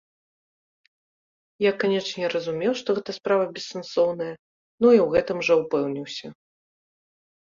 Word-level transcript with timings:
Я, 1.63 1.71
канечне, 1.83 2.25
разумеў, 2.35 2.71
што 2.79 2.89
гэта 2.99 3.11
справа 3.19 3.45
бессэнсоўная 3.57 4.31
ну 4.81 4.87
і 4.97 4.99
ў 5.01 5.07
гэтым 5.17 5.37
жа 5.49 5.53
упэўніўся. 5.61 6.27